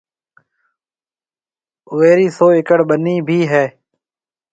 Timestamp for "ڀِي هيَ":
3.27-3.65